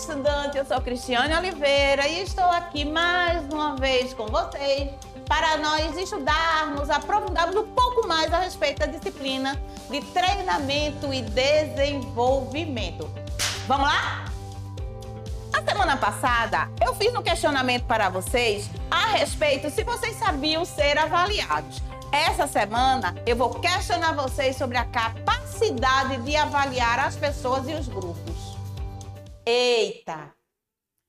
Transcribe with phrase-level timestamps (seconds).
[0.00, 4.90] estudante, eu sou Cristiane Oliveira e estou aqui mais uma vez com vocês
[5.26, 13.10] para nós estudarmos, aprofundarmos um pouco mais a respeito da disciplina de treinamento e desenvolvimento.
[13.66, 14.24] Vamos lá?
[15.52, 20.96] A semana passada eu fiz um questionamento para vocês a respeito se vocês sabiam ser
[20.96, 21.82] avaliados.
[22.12, 27.88] Essa semana eu vou questionar vocês sobre a capacidade de avaliar as pessoas e os
[27.88, 28.58] grupos.
[29.50, 30.34] Eita!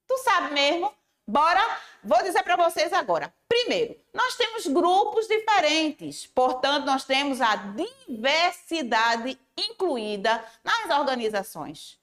[0.07, 0.89] Tu sabe mesmo?
[1.27, 1.59] Bora?
[2.01, 3.33] Vou dizer para vocês agora.
[3.49, 11.99] Primeiro, nós temos grupos diferentes, portanto, nós temos a diversidade incluída nas organizações.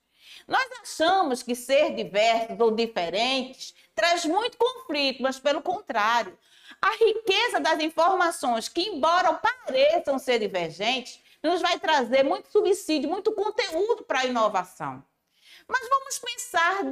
[0.47, 6.37] Nós achamos que ser diversos ou diferentes traz muito conflito, mas pelo contrário,
[6.79, 13.31] a riqueza das informações, que embora pareçam ser divergentes, nos vai trazer muito subsídio, muito
[13.31, 15.03] conteúdo para a inovação.
[15.67, 16.83] Mas vamos pensar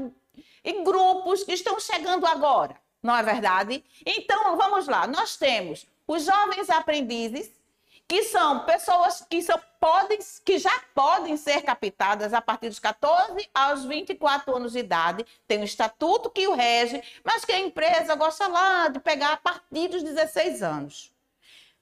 [0.64, 3.84] em grupos que estão chegando agora, não é verdade?
[4.06, 5.08] Então, vamos lá.
[5.08, 7.52] Nós temos os jovens aprendizes,
[8.08, 13.50] que são pessoas que, são, podem, que já podem ser captadas a partir dos 14
[13.53, 15.26] aos 24 anos de idade.
[15.48, 19.38] Tem um estatuto que o rege, mas que a empresa gosta lá de pegar a
[19.38, 21.15] partir dos 16 anos.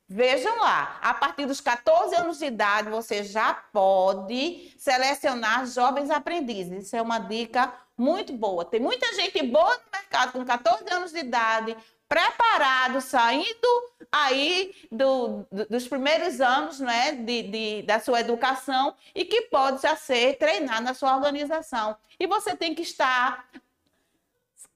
[0.07, 6.87] Vejam lá, a partir dos 14 anos de idade, você já pode selecionar jovens aprendizes.
[6.87, 8.65] Isso é uma dica muito boa.
[8.65, 13.67] Tem muita gente boa no mercado com 14 anos de idade, preparado, saindo
[14.11, 19.81] aí do, do, dos primeiros anos né, de, de, da sua educação e que pode
[19.81, 21.95] já ser treinado na sua organização.
[22.19, 23.47] E você tem que estar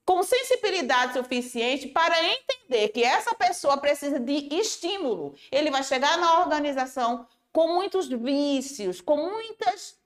[0.06, 5.36] com sensibilidade suficiente para entender que essa pessoa precisa de estímulo.
[5.52, 9.98] Ele vai chegar na organização com muitos vícios, com muitas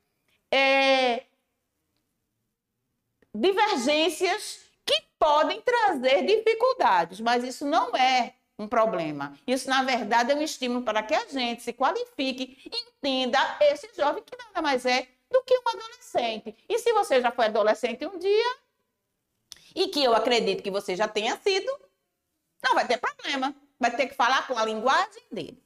[0.51, 1.23] é,
[3.33, 9.37] divergências que podem trazer dificuldades, mas isso não é um problema.
[9.45, 14.23] Isso, na verdade, é um estímulo para que a gente se qualifique, entenda esse jovem
[14.23, 16.55] que nada mais é do que um adolescente.
[16.67, 18.55] E se você já foi adolescente um dia,
[19.75, 21.71] e que eu acredito que você já tenha sido,
[22.63, 23.55] não vai ter problema.
[23.79, 25.61] Vai ter que falar com a linguagem dele.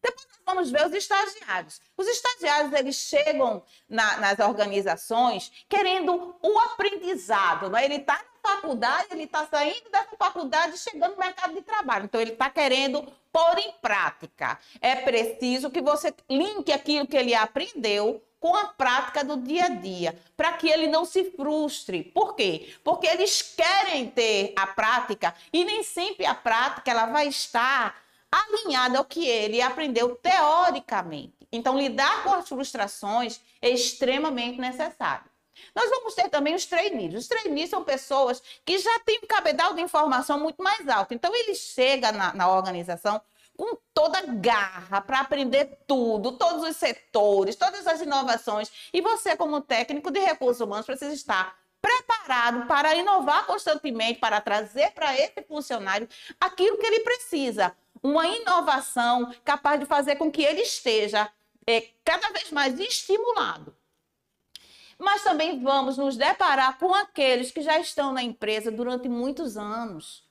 [0.00, 1.80] Depois nós vamos ver os estagiários.
[1.96, 7.68] Os estagiários, eles chegam na, nas organizações querendo o aprendizado.
[7.68, 7.84] Não é?
[7.84, 12.04] Ele está faculdade, ele está saindo dessa faculdade chegando no mercado de trabalho.
[12.04, 14.58] Então, ele está querendo pôr em prática.
[14.80, 19.68] É preciso que você linke aquilo que ele aprendeu com a prática do dia a
[19.68, 22.04] dia, para que ele não se frustre.
[22.14, 22.74] Por quê?
[22.82, 28.02] Porque eles querem ter a prática e nem sempre a prática ela vai estar
[28.32, 31.46] alinhada ao que ele aprendeu teoricamente.
[31.52, 35.30] Então, lidar com as frustrações é extremamente necessário.
[35.74, 37.14] Nós vamos ter também os trainees.
[37.14, 41.14] Os trainees são pessoas que já têm um cabedal de informação muito mais alto.
[41.14, 43.20] Então, ele chega na, na organização
[43.56, 48.70] com toda garra para aprender tudo, todos os setores, todas as inovações.
[48.92, 54.90] E você, como técnico de recursos humanos, precisa estar preparado para inovar constantemente, para trazer
[54.92, 56.08] para esse funcionário
[56.40, 57.74] aquilo que ele precisa.
[58.02, 61.30] Uma inovação capaz de fazer com que ele esteja
[61.66, 63.74] é, cada vez mais estimulado
[64.98, 70.26] mas também vamos nos deparar com aqueles que já estão na empresa durante muitos anos.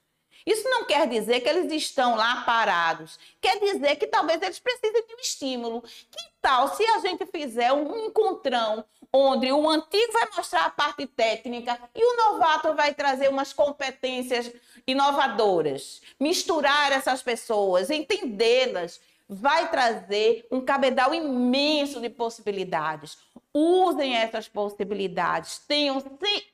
[0.45, 3.17] Isso não quer dizer que eles estão lá parados.
[3.41, 5.81] Quer dizer que talvez eles precisem de um estímulo.
[5.81, 11.07] Que tal se a gente fizer um encontrão onde o antigo vai mostrar a parte
[11.07, 14.51] técnica e o novato vai trazer umas competências
[14.85, 16.01] inovadoras?
[16.19, 23.17] Misturar essas pessoas, entendê-las, vai trazer um cabedal imenso de possibilidades.
[23.53, 26.01] Usem essas possibilidades, tenham,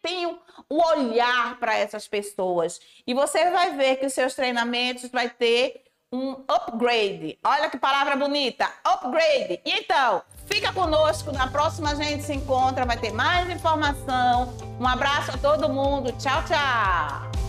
[0.02, 0.40] tenham
[0.70, 2.80] o olhar para essas pessoas.
[3.06, 5.84] E você vai ver que os seus treinamentos vai ter
[6.14, 7.40] um upgrade.
[7.44, 9.62] Olha que palavra bonita, upgrade.
[9.66, 14.54] Então, fica conosco, na próxima a gente se encontra, vai ter mais informação.
[14.80, 16.12] Um abraço a todo mundo.
[16.14, 17.41] Tchau, tchau.